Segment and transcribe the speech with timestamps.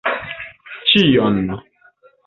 [0.93, 1.39] Ĉion!